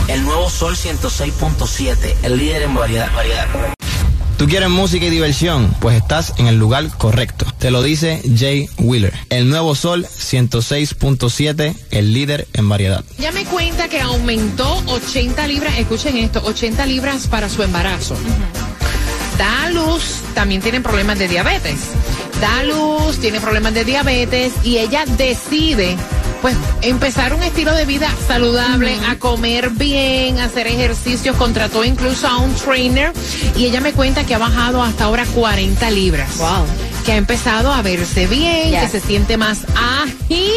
El 0.08 0.24
nuevo 0.24 0.50
Sol 0.50 0.75
106.7, 0.75 2.16
el 2.24 2.38
líder 2.38 2.63
en 2.63 2.75
variedad. 2.75 3.12
variedad. 3.13 3.48
¿Tú 4.38 4.48
quieres 4.48 4.70
música 4.70 5.06
y 5.06 5.12
diversión? 5.12 5.72
Pues 5.80 5.98
estás 5.98 6.34
en 6.38 6.48
el 6.48 6.58
lugar 6.58 6.90
correcto. 6.98 7.46
Te 7.60 7.70
lo 7.70 7.84
dice 7.84 8.24
Jay 8.36 8.68
Wheeler. 8.80 9.13
El 9.30 9.48
nuevo 9.50 9.75
Sol 9.75 10.08
106.7, 10.08 11.75
el 11.92 12.13
líder 12.13 12.48
en 12.54 12.68
variedad. 12.68 13.04
Ya 13.20 13.32
me 13.32 13.46
cuenta 13.46 13.88
que 13.88 14.01
aumentó 14.01 14.82
80 14.88 15.46
libras, 15.46 15.78
escuchen 15.78 16.18
esto, 16.18 16.42
80 16.44 16.88
libras 16.88 17.28
para 17.28 17.50
su 17.50 17.62
embarazo. 17.62 18.16
Da 19.38 19.66
a 19.66 19.70
luz, 19.70 20.22
también 20.34 20.60
tiene 20.62 20.82
problemas 20.82 21.20
de 21.20 21.28
diabetes. 21.28 21.92
Da 22.41 22.63
luz, 22.63 23.19
tiene 23.19 23.39
problemas 23.39 23.74
de 23.74 23.86
diabetes 23.86 24.53
y 24.63 24.79
ella 24.79 25.05
decide 25.05 25.95
pues 26.41 26.55
empezar 26.81 27.36
un 27.36 27.43
estilo 27.43 27.74
de 27.75 27.86
vida 27.86 28.10
saludable, 28.27 28.98
a 29.07 29.19
comer 29.19 29.69
bien, 29.69 30.39
a 30.39 30.45
hacer 30.45 30.65
ejercicios, 30.65 31.36
contrató 31.36 31.86
incluso 31.86 32.27
a 32.27 32.38
un 32.38 32.53
trainer 32.55 33.13
y 33.55 33.65
ella 33.65 33.79
me 33.79 33.93
cuenta 33.93 34.24
que 34.24 34.33
ha 34.33 34.39
bajado 34.39 34.81
hasta 34.81 35.03
ahora 35.03 35.24
40 35.36 35.91
libras. 35.91 36.38
Wow. 36.39 36.65
Que 37.05 37.12
ha 37.12 37.17
empezado 37.17 37.71
a 37.71 37.81
verse 37.83 38.25
bien, 38.25 38.71
que 38.71 38.88
se 38.88 39.00
siente 39.00 39.38
más 39.38 39.65
ágil 39.75 40.51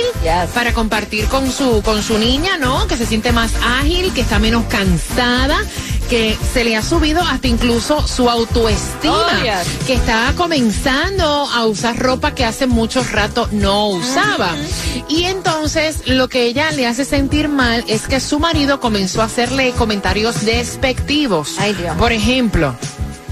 para 0.55 0.73
compartir 0.73 1.27
con 1.27 1.51
su, 1.51 1.83
con 1.83 2.03
su 2.03 2.19
niña, 2.19 2.57
¿no? 2.57 2.87
Que 2.87 2.97
se 2.97 3.05
siente 3.07 3.33
más 3.33 3.53
ágil, 3.63 4.13
que 4.15 4.23
está 4.23 4.39
menos 4.39 4.65
cansada, 4.65 5.59
que 6.09 6.37
se 6.53 6.65
le 6.65 6.77
ha 6.77 6.83
subido 6.83 7.21
hasta 7.23 7.49
incluso 7.49 8.07
su 8.07 8.29
autoestima, 8.31 9.15
Oh, 9.15 9.43
yes. 9.43 9.87
que 9.87 9.95
está 9.95 10.33
comenzando 10.37 11.25
a 11.25 11.65
usar 11.67 11.99
ropa 11.99 12.35
que 12.35 12.45
hace 12.45 12.67
mucho 12.67 13.03
rato 13.13 13.49
no 13.53 13.89
usaba. 13.89 14.51
Y 15.09 15.25
entonces 15.25 16.07
lo 16.07 16.29
que 16.29 16.45
ella 16.45 16.71
le 16.73 16.87
hace 16.87 17.05
sentir 17.05 17.49
mal 17.49 17.85
es 17.89 18.03
que 18.09 18.21
su 18.21 18.39
marido 18.39 18.81
comenzó 18.81 19.23
a 19.23 19.27
hacerle 19.27 19.73
comentarios 19.73 20.45
despectivos. 20.45 21.57
Por 21.99 22.13
ejemplo, 22.13 22.75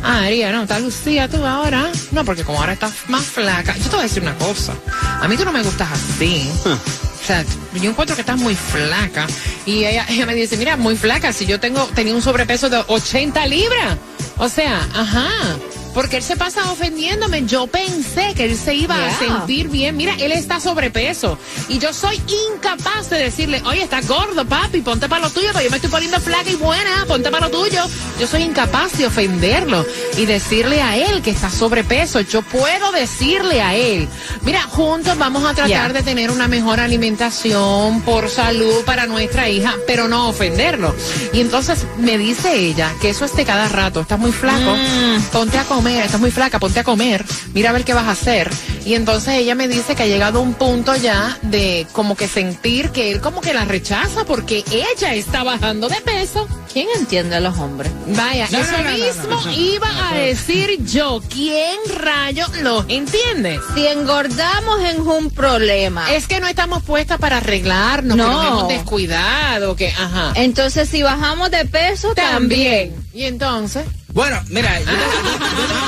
Ah, 0.05 0.23
María, 0.23 0.51
no, 0.51 0.63
está 0.63 0.81
Lucía 0.81 1.29
tú 1.29 1.47
ahora. 1.47 1.89
No, 2.11 2.25
porque 2.25 2.43
como 2.43 2.59
ahora 2.59 2.73
estás 2.73 2.93
más 3.07 3.23
flaca. 3.23 3.77
Yo 3.77 3.85
te 3.85 3.91
voy 3.91 4.01
a 4.01 4.03
decir 4.03 4.21
una 4.23 4.35
cosa. 4.35 4.73
A 5.21 5.29
mí 5.29 5.37
tú 5.37 5.45
no 5.45 5.53
me 5.53 5.63
gustas 5.63 5.89
así. 5.93 6.51
O 7.23 7.25
sea, 7.25 7.45
yo 7.81 7.91
encuentro 7.91 8.17
que 8.17 8.23
estás 8.23 8.39
muy 8.39 8.57
flaca. 8.57 9.27
Y 9.65 9.85
ella, 9.85 10.05
ella 10.09 10.27
me 10.27 10.35
dice, 10.35 10.57
mira, 10.57 10.77
muy 10.77 10.97
flaca, 10.97 11.33
si 11.33 11.47
yo 11.47 11.61
tengo, 11.61 11.85
tenía 11.95 12.15
un 12.15 12.23
sobrepeso 12.23 12.69
de 12.69 12.83
80 12.87 13.47
libras. 13.47 13.97
O 14.39 14.49
sea, 14.49 14.81
ajá. 14.93 15.29
Porque 15.95 16.17
él 16.19 16.23
se 16.23 16.37
pasa 16.37 16.71
ofendiéndome. 16.73 17.45
Yo 17.47 17.67
pensé 17.67 18.33
que 18.35 18.45
él 18.45 18.57
se 18.57 18.75
iba 18.75 18.95
a 19.07 19.11
sentir 19.19 19.69
bien. 19.69 19.97
Mira, 19.97 20.15
él 20.19 20.33
está 20.33 20.59
sobrepeso. 20.61 21.39
Y 21.69 21.79
yo 21.79 21.93
soy 21.93 22.21
incapaz 22.55 23.11
de 23.11 23.19
decirle, 23.19 23.63
oye, 23.67 23.83
estás 23.83 24.09
gordo, 24.09 24.45
papi, 24.45 24.81
ponte 24.81 25.09
para 25.09 25.23
lo 25.23 25.31
tuyo, 25.31 25.49
pero 25.53 25.65
yo 25.65 25.71
me 25.71 25.77
estoy 25.77 25.91
poniendo 25.91 26.19
flaca 26.21 26.49
y 26.51 26.57
buena, 26.57 27.05
ponte 27.07 27.31
para 27.31 27.49
lo 27.49 27.53
tuyo. 27.53 27.83
Yo 28.19 28.27
soy 28.27 28.43
incapaz 28.43 28.97
de 28.97 29.07
ofenderlo 29.07 29.85
y 30.17 30.25
decirle 30.27 30.81
a 30.81 30.97
él 30.97 31.21
que 31.23 31.31
está 31.31 31.51
sobrepeso. 31.51 32.21
Yo 32.21 32.43
puedo 32.43 32.91
decirle 32.93 33.61
a 33.61 33.75
él, 33.75 34.09
mira, 34.43 34.63
juntos 34.63 35.17
vamos 35.19 35.45
a 35.45 35.55
tratar 35.55 35.69
Yeah. 35.73 35.89
de 35.93 36.03
tener 36.03 36.31
una 36.31 36.49
mejor 36.49 36.81
alimentación 36.81 38.03
por 38.03 38.29
salud 38.29 38.85
para 38.85 39.07
nuestra 39.07 39.49
hija, 39.49 39.75
pero 39.87 40.09
no 40.09 40.29
ofenderlo. 40.29 40.95
Y 41.33 41.41
entonces 41.41 41.87
me 41.99 42.19
dice 42.19 42.55
ella 42.57 42.93
que 43.01 43.11
eso 43.11 43.25
es 43.25 43.35
de 43.37 43.45
cada 43.45 43.69
rato, 43.69 44.01
estás 44.01 44.19
muy 44.19 44.33
flaco, 44.33 44.75
ponte 45.33 45.57
a 45.59 45.65
comer, 45.65 45.82
estás 45.91 46.21
muy 46.21 46.31
flaca, 46.31 46.59
ponte 46.59 46.81
a 46.81 46.85
comer, 46.85 47.25
mira 47.55 47.71
a 47.71 47.73
ver 47.73 47.85
qué 47.85 47.95
vas 47.95 48.07
a 48.07 48.13
hacer. 48.13 48.51
Y 48.85 48.95
entonces 48.95 49.35
ella 49.35 49.55
me 49.55 49.69
dice 49.69 49.95
que 49.95 50.03
ha 50.03 50.07
llegado 50.07 50.39
a 50.41 50.43
un 50.43 50.55
punto 50.55 50.95
ya 50.97 51.39
de 51.43 51.87
como 51.93 52.17
que 52.17 52.27
sentir 52.29 52.91
que 52.91 53.13
él 53.13 53.21
como 53.21 53.41
que 53.41 53.55
la 53.55 53.65
rechaza 53.65 54.25
porque 54.25 54.65
ella 54.71 55.15
está 55.15 55.43
bajando 55.45 55.89
de 55.89 56.01
peso. 56.01 56.49
¿Quién 56.73 56.89
entiende 56.97 57.37
a 57.37 57.41
los 57.41 57.59
hombres? 57.59 57.93
Vaya, 58.09 58.49
No, 58.51 58.59
eso 58.59 58.73
no, 58.73 58.79
no, 58.79 58.91
no, 58.91 58.95
mismo 58.97 59.51
iba 59.53 60.09
a 60.09 60.15
decir 60.15 60.83
yo. 60.87 61.21
¿Quién 61.29 61.77
rayo 61.95 62.47
lo 62.63 62.85
entiende? 62.89 63.61
Si 63.75 63.87
engordamos 63.87 64.81
es 64.83 64.99
un 64.99 65.31
problema. 65.31 66.11
Es 66.13 66.27
que 66.27 66.41
no 66.41 66.47
estamos 66.49 66.83
puestas 66.83 67.19
para 67.19 67.37
arreglarnos, 67.39 68.17
No. 68.17 68.25
que 68.25 68.31
nos 68.33 68.47
hemos 68.47 68.69
descuidado, 68.69 69.77
que 69.77 69.89
ajá. 69.89 70.33
Entonces, 70.35 70.89
si 70.89 71.03
bajamos 71.03 71.51
de 71.51 71.67
peso, 71.67 72.15
también. 72.15 72.95
Y 73.13 73.25
entonces. 73.25 73.85
Bueno, 74.13 74.43
mira, 74.49 74.79
yo, 74.81 74.87
yo- 74.87 74.93
yo- 74.93 74.99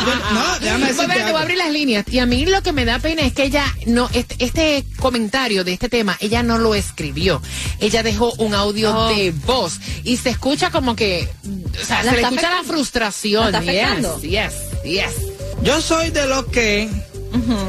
yo- 0.07 0.33
no, 0.35 0.59
déjame 0.61 0.87
Pues 0.87 0.97
decirte 0.97 1.02
espérate, 1.02 1.33
voy 1.33 1.40
a 1.40 1.43
abrir 1.43 1.59
las 1.59 1.71
líneas. 1.71 2.04
Y 2.11 2.19
a 2.21 2.26
mí 2.26 2.47
lo 2.47 2.62
que 2.62 2.73
me 2.73 2.85
da 2.87 2.99
pena 2.99 3.23
es 3.23 3.33
que 3.35 3.43
ella 3.45 3.64
no, 3.87 4.09
este, 4.14 4.37
este 4.45 4.85
comentario 4.99 5.62
de 5.64 5.75
este 5.75 5.88
tema, 5.90 6.16
ella 6.21 6.43
no 6.43 6.57
lo 6.59 6.75
escribió. 6.75 7.43
Ella 7.81 8.02
dejó 8.02 8.33
un 8.38 8.54
audio 8.54 8.95
Oh. 8.97 9.09
de 9.14 9.31
voz 9.31 9.78
y 10.04 10.16
se 10.16 10.31
escucha 10.31 10.71
como 10.71 10.97
que, 10.97 11.28
o 11.81 11.85
sea, 11.85 12.02
La 12.02 12.11
se 12.12 12.16
le 12.16 12.23
escucha 12.23 12.43
la 12.43 12.49
afectando. 12.49 12.73
frustración. 12.73 13.52
La 13.52 13.59
está. 13.59 13.73
Yes, 14.23 14.23
yes, 14.23 14.52
yes. 14.85 15.12
Yo 15.62 15.81
soy 15.83 16.11
de 16.11 16.26
los 16.26 16.47
que, 16.47 16.88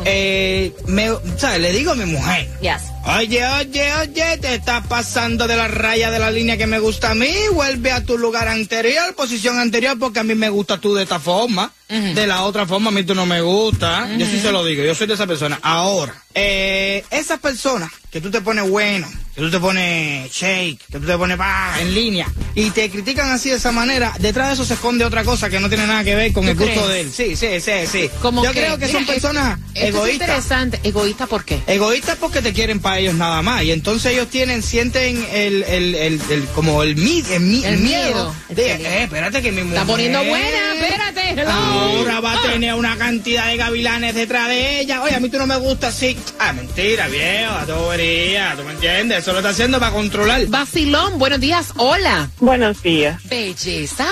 eh, 0.06 0.74
me, 0.88 1.12
o 1.12 1.22
sea, 1.38 1.58
le 1.58 1.72
digo 1.72 1.92
a 1.92 1.96
mi 1.96 2.06
mujer. 2.06 2.50
Yes. 2.62 2.82
Oye, 3.08 3.46
oye, 3.46 3.94
oye, 4.02 4.38
te 4.38 4.56
estás 4.56 4.86
pasando 4.88 5.48
de 5.48 5.56
la 5.56 5.68
raya 5.68 6.10
de 6.10 6.18
la 6.18 6.32
línea 6.32 6.58
que 6.58 6.66
me 6.66 6.80
gusta 6.80 7.12
a 7.12 7.16
mí. 7.16 7.32
Vuelve 7.54 7.92
a 7.92 8.04
tu 8.04 8.18
lugar 8.18 8.48
anterior, 8.48 9.14
posición 9.16 9.60
anterior, 9.60 9.98
porque 10.00 10.20
a 10.20 10.24
mí 10.24 10.34
me 10.34 10.50
gusta 10.50 10.80
tú 10.80 10.96
de 10.96 11.04
esta 11.04 11.20
forma. 11.20 11.72
De 11.88 12.26
la 12.26 12.42
otra 12.46 12.66
forma, 12.66 12.90
a 12.90 12.92
mí 12.92 13.04
tú 13.04 13.14
no 13.14 13.28
me 13.28 13.42
gusta. 13.42 14.10
Yo 14.18 14.26
sí 14.26 14.40
se 14.40 14.52
lo 14.52 14.66
digo, 14.66 14.84
yo 14.84 14.96
soy 14.96 15.06
de 15.06 15.14
esa 15.14 15.28
persona. 15.28 15.60
Ahora, 15.62 16.16
eh, 16.34 17.06
esa 17.12 17.38
persona 17.38 17.92
que 18.10 18.20
tú 18.20 18.32
te 18.32 18.42
pones 18.42 18.68
bueno, 18.68 19.08
que 19.36 19.42
tú 19.42 19.52
te 19.52 19.60
pones 19.60 20.32
shake, 20.34 20.80
que 20.92 21.00
tú 21.00 21.06
te 21.06 21.16
pones 21.16 21.38
pa, 21.38 21.76
en 21.80 21.94
línea, 21.94 22.26
y 22.56 22.72
te 22.72 22.90
critican 22.90 23.30
así 23.30 23.52
de 23.52 23.58
esa 23.58 23.72
manera, 23.72 24.14
detrás 24.20 24.48
de 24.48 24.54
eso 24.56 24.66
se 24.66 24.74
esconde 24.74 25.06
otra 25.06 25.24
cosa 25.24 25.48
que 25.48 25.60
no 25.60 25.70
tiene 25.70 25.86
nada 25.86 26.04
que 26.04 26.16
ver 26.16 26.34
con 26.34 26.46
¿Tú 26.46 26.52
el 26.52 26.58
gusto 26.58 26.86
crees? 26.86 26.88
de 26.88 27.02
él. 27.02 27.14
Sí, 27.14 27.36
sí, 27.36 27.62
sí, 27.62 27.72
sí. 27.86 28.10
Como 28.20 28.44
yo 28.44 28.52
que, 28.52 28.62
creo 28.62 28.80
que 28.80 28.88
son 28.88 29.06
personas 29.06 29.60
esto 29.76 29.80
es 29.80 29.86
egoístas. 29.90 30.14
interesante. 30.28 30.80
¿Egoísta 30.84 31.28
por 31.28 31.46
qué? 31.46 31.62
Egoístas 31.68 32.18
porque 32.18 32.42
te 32.42 32.52
quieren 32.52 32.80
para 32.96 33.02
ellos 33.02 33.16
nada 33.16 33.42
más. 33.42 33.64
Y 33.64 33.72
entonces 33.74 34.14
ellos 34.14 34.30
tienen, 34.30 34.64
sienten 34.64 35.26
el, 35.34 35.64
el, 35.64 35.96
el, 35.96 36.22
el- 36.30 36.46
como 36.56 36.82
el, 36.82 36.96
mi- 36.96 37.24
el, 37.30 37.42
mi- 37.42 37.64
El 37.66 37.74
el 37.76 37.80
miedo. 37.82 38.04
miedo. 38.06 38.36
De, 38.50 38.72
eh, 38.72 39.04
espérate 39.04 39.42
que 39.42 39.52
mi 39.52 39.64
mujer. 39.64 39.80
Está 39.80 39.86
poniendo 39.92 40.24
buena, 40.24 40.74
espérate, 40.76 41.30
hello. 41.32 41.52
ahora 41.52 42.20
va 42.22 42.34
a 42.34 42.42
tener 42.44 42.74
una 42.76 42.96
cantidad 42.98 43.48
de 43.48 43.58
gavilanes 43.58 44.16
detrás 44.16 44.48
de 44.48 44.80
ella. 44.80 45.02
Oye, 45.02 45.14
a 45.16 45.20
mí 45.20 45.28
tú 45.30 45.38
no 45.38 45.46
me 45.46 45.58
gusta 45.58 45.88
así. 45.90 46.16
Ah, 46.40 46.54
mentira, 46.54 47.08
viejo, 47.10 47.54
tú 47.68 47.88
verías, 47.90 48.56
tú 48.56 48.64
me 48.64 48.72
entiendes. 48.72 49.20
Eso 49.20 49.34
lo 49.34 49.40
está 49.40 49.50
haciendo 49.50 49.78
para 49.80 49.92
controlar. 49.92 50.46
Vacilón, 50.48 51.20
buenos 51.20 51.42
días, 51.42 51.74
hola. 51.76 52.30
Buenos 52.40 52.82
días. 52.82 53.22
Belleza. 53.26 54.08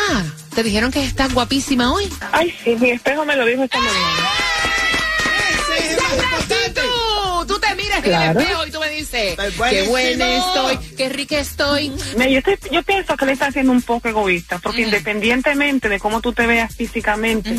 ¿Te 0.54 0.62
dijeron 0.62 0.92
que 0.92 1.04
estás 1.06 1.34
guapísima 1.34 1.94
hoy? 1.94 2.08
Ay, 2.34 2.54
sí, 2.64 2.76
mi 2.80 2.92
espejo 2.92 3.24
me 3.26 3.36
lo 3.38 3.46
dijo 3.46 3.64
esta 3.64 3.78
mañana. 3.80 4.30
Te 8.04 8.10
Claro. 8.10 8.32
en 8.32 8.38
el 8.38 8.44
espejo 8.44 8.68
y 8.68 8.72
tú 8.72 8.80
me 8.80 8.90
dices, 8.90 9.38
qué 9.70 9.84
buena 9.88 10.36
estoy, 10.38 10.78
qué 10.98 11.10
rica 11.10 11.38
estoy. 11.40 11.92
Me- 12.18 12.32
Yo, 12.32 12.40
estoy- 12.40 12.58
yo 12.72 12.84
pienso 12.84 13.16
que 13.18 13.26
le 13.26 13.32
está 13.34 13.48
haciendo 13.48 13.72
un 13.72 13.82
poco 13.82 14.08
egoísta, 14.10 14.60
porque 14.60 14.82
independientemente 14.82 15.90
de 15.90 16.00
cómo 16.00 16.22
tú 16.22 16.34
te 16.34 16.46
veas 16.48 16.76
físicamente, 16.76 17.56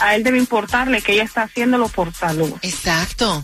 a 0.00 0.14
él 0.14 0.22
debe 0.24 0.38
importarle 0.38 1.00
que 1.02 1.12
ella 1.12 1.24
está 1.24 1.42
haciéndolo 1.42 1.88
por 1.88 2.12
salud. 2.14 2.52
Exacto. 2.62 3.42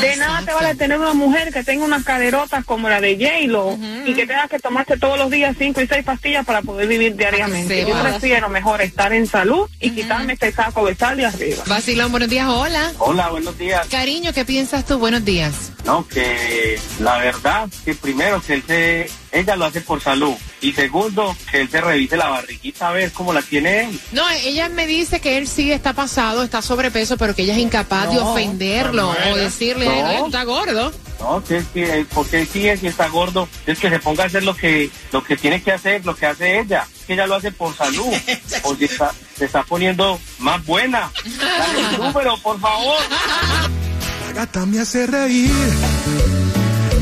De 0.00 0.16
nada 0.16 0.42
te 0.44 0.52
vale 0.52 0.74
tener 0.74 0.98
una 0.98 1.14
mujer 1.14 1.52
que 1.52 1.62
tenga 1.64 1.84
unas 1.84 2.04
caderotas 2.04 2.64
como 2.64 2.88
la 2.88 3.00
de 3.00 3.16
J-Lo 3.16 3.78
y 4.06 4.14
que 4.14 4.26
tenga 4.26 4.48
que 4.48 4.58
tomarse 4.58 4.96
todos 4.96 5.18
los 5.18 5.30
días 5.30 5.56
cinco 5.58 5.80
y 5.80 5.86
seis 5.86 6.04
pastillas 6.04 6.44
para 6.44 6.62
poder 6.62 6.86
vivir 6.88 7.16
diariamente. 7.16 7.86
Yo 7.86 8.00
prefiero 8.00 8.48
mejor 8.48 8.80
estar 8.82 9.12
en 9.12 9.26
salud 9.26 9.68
y 9.80 9.90
quitarme 9.90 10.34
este 10.34 10.52
saco 10.52 10.86
de 10.86 10.94
sal 10.94 11.16
de 11.16 11.26
arriba. 11.26 11.62
Vacilón, 11.66 12.10
buenos 12.10 12.28
días, 12.28 12.46
hola. 12.48 12.92
Hola, 12.98 13.28
buenos 13.30 13.56
días. 13.58 13.86
Cariño, 13.88 14.32
¿qué 14.32 14.44
piensas 14.44 14.84
tú? 14.84 14.98
Buenos 14.98 15.24
días. 15.24 15.71
No, 15.84 16.06
que 16.06 16.80
la 17.00 17.18
verdad, 17.18 17.68
que 17.84 17.94
primero 17.94 18.40
que 18.40 18.54
él 18.54 18.64
se, 18.66 19.10
ella 19.32 19.56
lo 19.56 19.64
hace 19.64 19.80
por 19.80 20.00
salud 20.00 20.34
y 20.60 20.72
segundo 20.72 21.36
que 21.50 21.62
él 21.62 21.68
se 21.70 21.80
revise 21.80 22.16
la 22.16 22.28
barriguita 22.28 22.88
a 22.88 22.92
ver 22.92 23.10
cómo 23.12 23.32
la 23.32 23.42
tiene 23.42 23.84
él. 23.86 24.00
No, 24.12 24.22
ella 24.30 24.68
me 24.68 24.86
dice 24.86 25.20
que 25.20 25.38
él 25.38 25.48
sí 25.48 25.72
está 25.72 25.92
pasado, 25.92 26.44
está 26.44 26.62
sobrepeso, 26.62 27.16
pero 27.16 27.34
que 27.34 27.42
ella 27.42 27.54
es 27.54 27.58
incapaz 27.58 28.12
de 28.12 28.20
ofenderlo 28.20 29.10
o 29.32 29.36
decirle, 29.36 29.86
No. 29.86 30.06
"Ay, 30.06 30.16
tú 30.18 30.26
estás 30.26 30.44
gordo. 30.46 30.92
No, 31.18 31.42
que 31.44 31.56
es 31.58 31.66
que 31.74 32.06
porque 32.14 32.40
él 32.42 32.48
sí 32.52 32.68
es 32.68 32.82
y 32.82 32.86
está 32.86 33.08
gordo, 33.08 33.48
es 33.66 33.78
que 33.78 33.88
se 33.90 33.98
ponga 33.98 34.22
a 34.24 34.26
hacer 34.26 34.44
lo 34.44 34.54
que 34.56 34.88
lo 35.10 35.22
que 35.24 35.36
tiene 35.36 35.62
que 35.62 35.72
hacer, 35.72 36.04
lo 36.06 36.14
que 36.16 36.26
hace 36.26 36.60
ella, 36.60 36.86
que 37.06 37.14
ella 37.14 37.26
lo 37.26 37.34
hace 37.36 37.50
por 37.52 37.76
salud, 37.76 38.12
porque 38.62 38.84
está, 38.86 39.12
se 39.36 39.44
está 39.46 39.62
poniendo 39.64 40.20
más 40.38 40.64
buena. 40.64 41.10
Dale 41.38 41.80
el 41.90 41.98
número, 41.98 42.36
por 42.38 42.60
favor. 42.60 42.98
La 44.32 44.46
gata 44.46 44.64
me 44.64 44.80
hace 44.80 45.06
reír. 45.06 45.50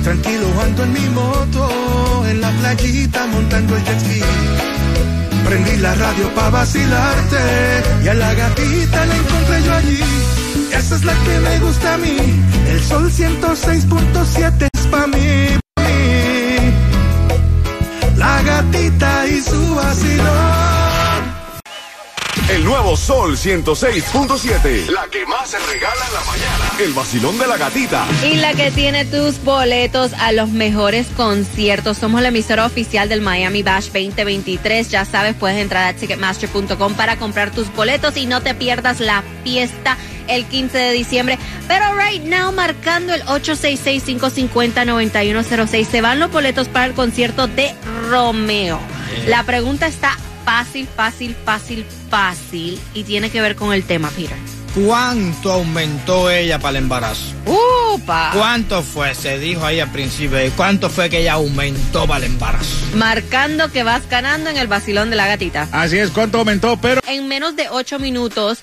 Tranquilo 0.02 0.46
ando 0.62 0.82
en 0.82 0.92
mi 0.92 1.08
moto, 1.10 2.26
en 2.26 2.40
la 2.40 2.50
playita 2.50 3.24
montando 3.28 3.76
el 3.76 3.84
jet 3.84 4.00
ski. 4.00 4.20
Prendí 5.44 5.76
la 5.76 5.94
radio 5.94 6.34
pa' 6.34 6.50
vacilarte 6.50 7.38
y 8.02 8.08
a 8.08 8.14
la 8.14 8.34
gatita 8.34 9.06
la 9.06 9.16
encontré 9.16 9.62
yo 9.64 9.74
allí. 9.74 10.00
Esa 10.76 10.96
es 10.96 11.04
la 11.04 11.14
que 11.24 11.38
me 11.38 11.60
gusta 11.60 11.94
a 11.94 11.98
mí. 11.98 12.16
El 12.66 12.80
sol 12.82 13.08
106.7 13.08 14.68
es 14.72 14.86
pa' 14.88 15.06
mí, 15.06 15.56
pa' 15.74 15.82
mí. 15.84 16.72
La 18.16 18.42
gatita 18.42 19.26
y 19.28 19.40
su 19.40 19.74
vacilón. 19.76 20.79
El 22.60 22.66
nuevo 22.66 22.94
Sol 22.94 23.38
106.7. 23.38 24.90
La 24.90 25.08
que 25.10 25.24
más 25.24 25.48
se 25.48 25.58
regala 25.60 26.06
en 26.06 26.12
la 26.12 26.20
mañana. 26.24 26.70
El 26.78 26.92
vacilón 26.92 27.38
de 27.38 27.46
la 27.46 27.56
gatita. 27.56 28.06
Y 28.22 28.34
la 28.34 28.52
que 28.52 28.70
tiene 28.70 29.06
tus 29.06 29.42
boletos 29.42 30.12
a 30.12 30.30
los 30.32 30.50
mejores 30.50 31.06
conciertos. 31.16 31.96
Somos 31.96 32.20
la 32.20 32.28
emisora 32.28 32.66
oficial 32.66 33.08
del 33.08 33.22
Miami 33.22 33.62
Bash 33.62 33.86
2023. 33.86 34.90
Ya 34.90 35.06
sabes, 35.06 35.34
puedes 35.36 35.56
entrar 35.56 35.88
a 35.88 35.94
ticketmaster.com 35.96 36.92
para 36.92 37.16
comprar 37.16 37.50
tus 37.50 37.72
boletos 37.72 38.18
y 38.18 38.26
no 38.26 38.42
te 38.42 38.54
pierdas 38.54 39.00
la 39.00 39.24
fiesta 39.42 39.96
el 40.28 40.44
15 40.44 40.76
de 40.76 40.92
diciembre. 40.92 41.38
Pero 41.66 41.94
right 41.94 42.24
now, 42.24 42.52
marcando 42.52 43.14
el 43.14 43.22
866-550-9106, 43.22 45.86
se 45.86 46.02
van 46.02 46.20
los 46.20 46.30
boletos 46.30 46.68
para 46.68 46.84
el 46.84 46.92
concierto 46.92 47.46
de 47.46 47.74
Romeo. 48.10 48.78
La 49.26 49.44
pregunta 49.44 49.86
está 49.86 50.18
fácil, 50.44 50.88
fácil, 50.96 51.36
fácil, 51.44 51.86
fácil 52.08 52.80
y 52.94 53.04
tiene 53.04 53.30
que 53.30 53.40
ver 53.40 53.56
con 53.56 53.72
el 53.72 53.84
tema, 53.84 54.10
Peter. 54.10 54.36
¿Cuánto 54.74 55.52
aumentó 55.52 56.30
ella 56.30 56.60
para 56.60 56.78
el 56.78 56.84
embarazo? 56.84 57.34
¡Upa! 57.44 58.30
¿Cuánto 58.32 58.82
fue? 58.82 59.14
Se 59.16 59.36
dijo 59.38 59.64
ahí 59.66 59.80
al 59.80 59.90
principio. 59.90 60.44
¿y 60.44 60.50
¿Cuánto 60.50 60.88
fue 60.88 61.10
que 61.10 61.22
ella 61.22 61.32
aumentó 61.34 62.06
para 62.06 62.24
el 62.24 62.32
embarazo? 62.32 62.76
Marcando 62.94 63.72
que 63.72 63.82
vas 63.82 64.08
ganando 64.08 64.48
en 64.48 64.56
el 64.56 64.68
vacilón 64.68 65.10
de 65.10 65.16
la 65.16 65.26
gatita. 65.26 65.66
Así 65.72 65.98
es, 65.98 66.10
¿cuánto 66.10 66.38
aumentó? 66.38 66.76
Pero 66.80 67.00
En 67.08 67.26
menos 67.26 67.56
de 67.56 67.68
ocho 67.68 67.98
minutos 67.98 68.58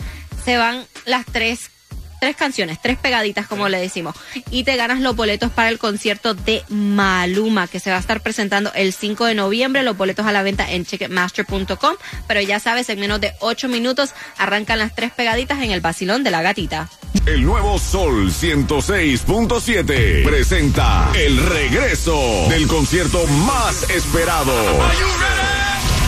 se 0.46 0.56
van 0.56 0.86
las 1.06 1.26
tres, 1.26 1.72
tres 2.20 2.36
canciones, 2.36 2.80
tres 2.82 2.98
pegaditas 2.98 3.48
como 3.48 3.70
le 3.70 3.80
decimos. 3.80 4.16
Y 4.52 4.64
te 4.64 4.76
ganas 4.76 5.00
los 5.00 5.16
boletos 5.16 5.52
para 5.52 5.70
el 5.70 5.78
concierto 5.78 6.34
de 6.34 6.64
Maluma, 6.70 7.68
que 7.68 7.80
se 7.80 7.90
va 7.90 7.98
a 7.98 8.00
estar 8.00 8.22
presentando 8.22 8.72
el 8.74 8.94
5 8.94 9.26
de 9.26 9.36
noviembre. 9.36 9.84
Los 9.84 9.98
boletos 9.98 10.26
a 10.26 10.32
la 10.32 10.44
venta 10.44 10.72
en 10.72 10.86
ticketmaster.com. 10.86 11.96
Pero 12.28 12.42
ya 12.42 12.60
sabes, 12.60 12.90
en 12.90 13.00
menos 13.00 13.22
de 13.22 13.34
ocho 13.40 13.68
minutos 13.68 14.12
arrancan 14.38 14.80
las 14.80 14.96
tres 14.96 15.12
pegaditas 15.12 15.62
en 15.62 15.72
el 15.72 15.82
vacilón 15.82 16.24
de 16.24 16.32
la 16.32 16.42
gatita. 16.42 16.90
El 17.26 17.44
nuevo 17.44 17.78
Sol 17.78 18.32
106.7 18.32 20.24
presenta 20.24 21.12
el 21.14 21.38
regreso 21.38 22.48
del 22.50 22.68
concierto 22.68 23.26
más 23.28 23.90
esperado. 23.90 24.54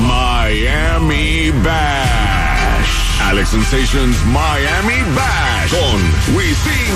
Miami 0.01 1.51
Bash. 1.61 2.28
Alex 3.29 3.49
Sensations 3.49 4.25
Miami 4.25 5.03
Bash 5.13 5.69
con 5.69 6.01
Wisin. 6.35 6.95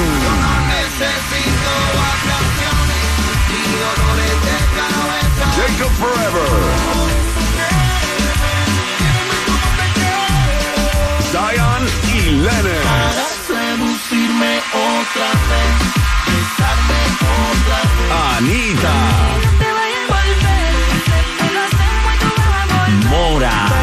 Jacob 5.56 5.92
Forever. 6.00 6.50
Zion 11.32 11.84
y 12.16 12.22
Lennon. 12.32 12.84
Seducirme 13.46 14.54
otra 14.74 15.30
vez, 15.50 15.76
besarme 16.26 17.02
otra 17.54 17.80
vez. 17.94 18.12
Anita. 18.38 18.96
Mora. 23.08 23.83